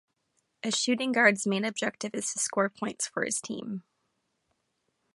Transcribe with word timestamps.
A 0.63 0.71
shooting 0.71 1.11
guard's 1.11 1.45
main 1.45 1.63
objective 1.63 2.15
is 2.15 2.33
to 2.33 2.39
score 2.39 2.69
points 2.69 3.05
for 3.05 3.23
his 3.23 3.39
team. 3.39 3.83